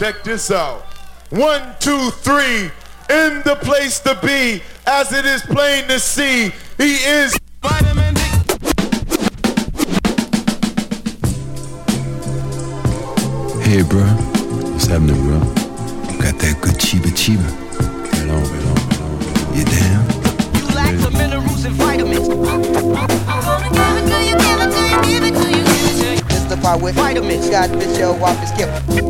[0.00, 0.80] Check this out.
[1.28, 2.70] One, two, three.
[3.10, 8.20] In the place to be, as it is plain to see, he is vitamin D.
[13.60, 14.06] Hey, bro.
[14.72, 15.38] What's happening, bro?
[16.16, 17.44] Got that good chiba chiba.
[18.10, 19.54] Right on, right on, right on.
[19.54, 20.04] You down?
[20.56, 22.26] You lack the minerals and vitamins.
[26.26, 27.50] Testify with vitamins.
[27.50, 29.09] God, Michelle Wallace Gift.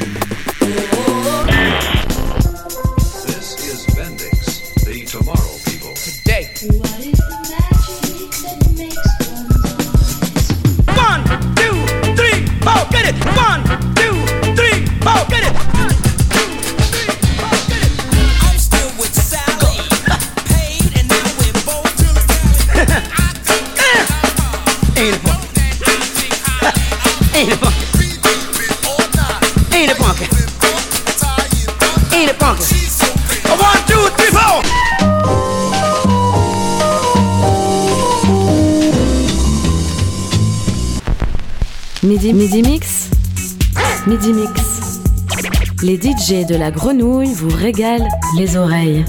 [46.31, 49.03] De la grenouille vous régalent les oreilles.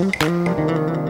[0.00, 1.09] Música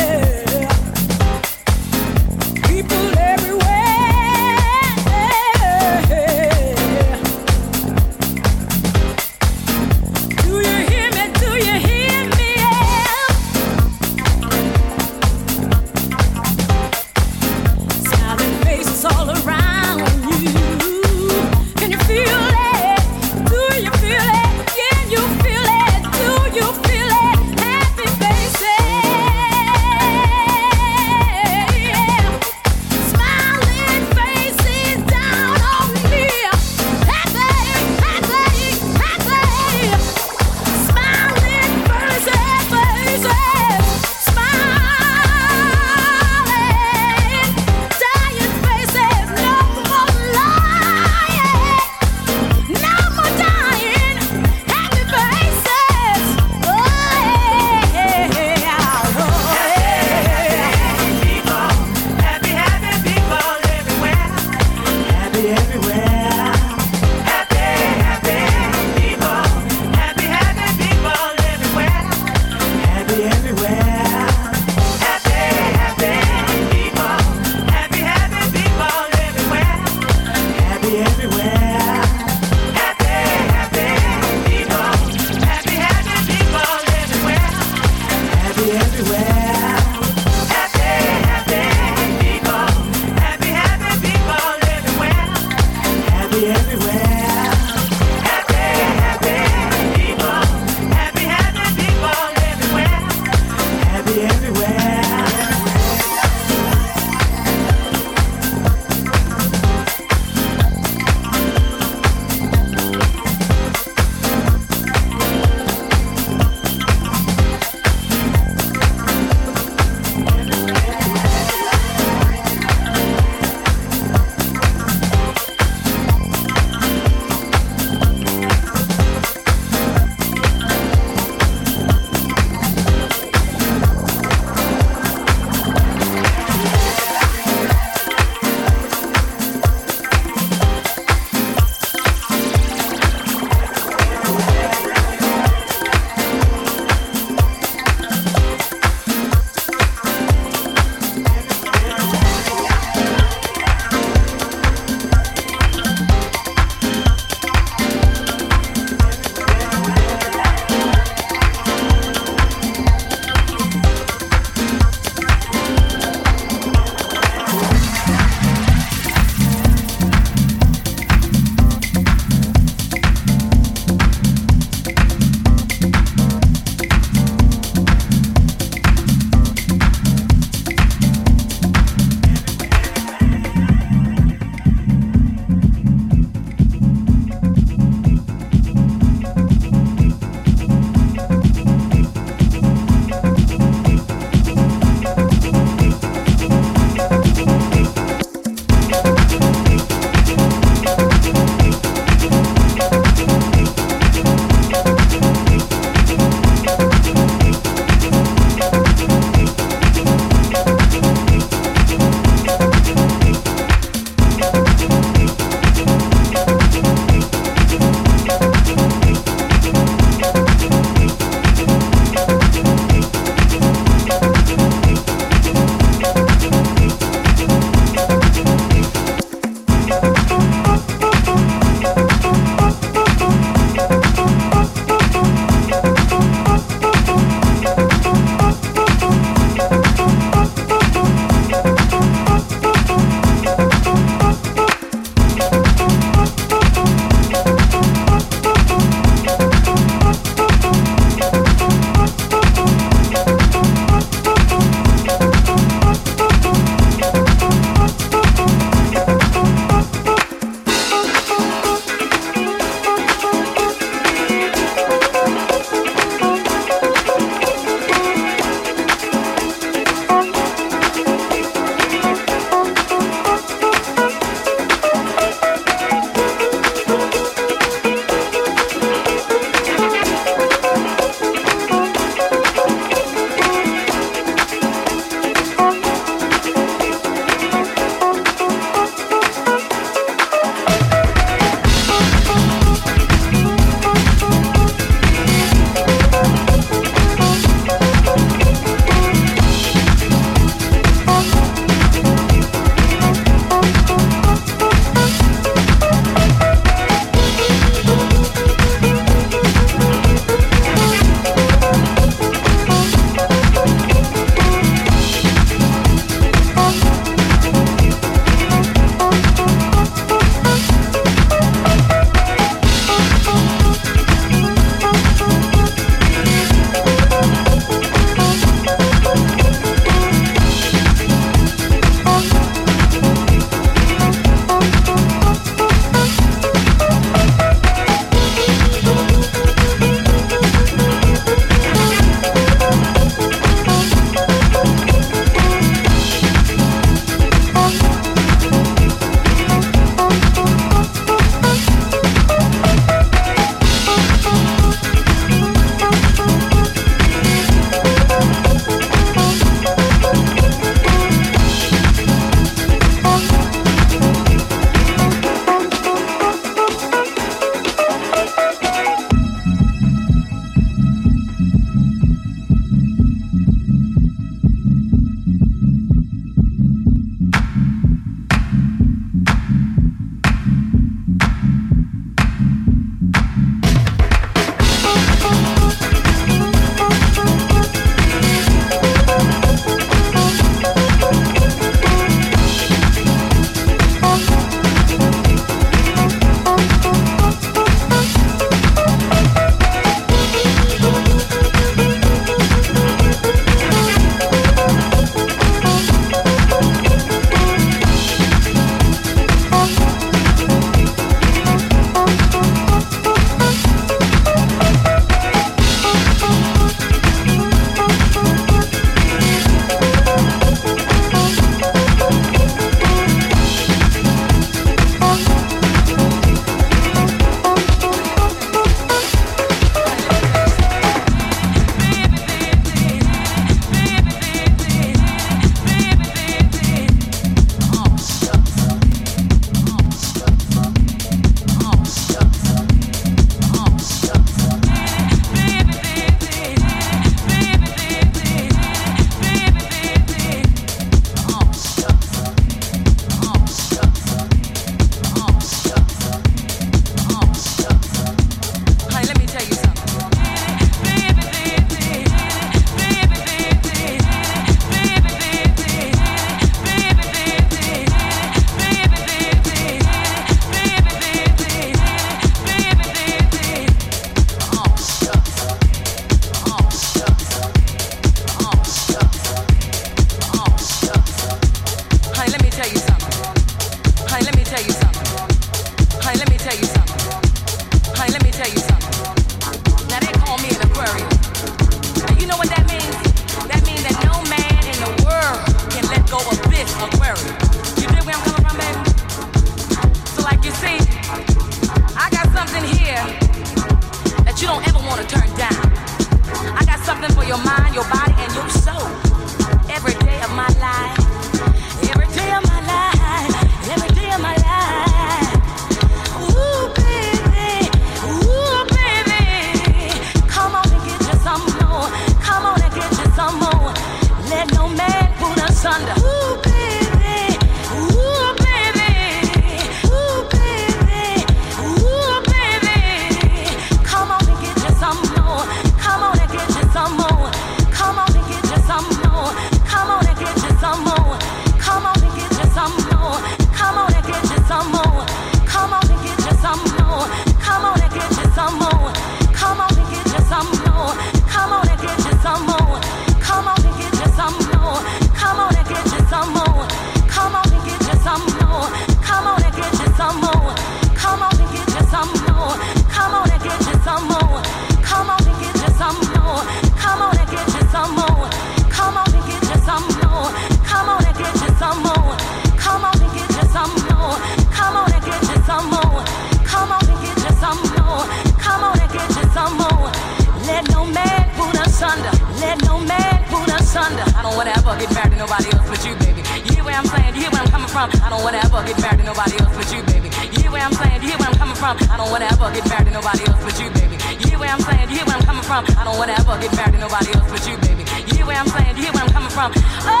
[587.76, 587.92] from?
[588.00, 590.08] I don't wanna ever get married to nobody else but you, baby.
[590.32, 591.02] You hear where I'm saying?
[591.02, 591.76] You hear where I'm coming from?
[591.92, 593.96] I don't wanna ever get married to nobody else but you, baby.
[594.20, 594.88] You hear where I'm saying?
[594.88, 595.62] You hear where I'm coming from?
[595.76, 597.84] I don't wanna ever get married to nobody else but you, baby.
[598.08, 598.76] You hear where I'm saying?
[598.76, 599.52] You hear where I'm coming from?
[599.92, 600.00] Oh,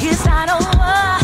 [0.00, 1.23] it's not over.